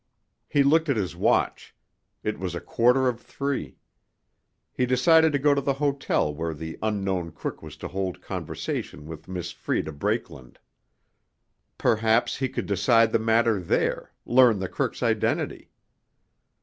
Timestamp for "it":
2.23-2.39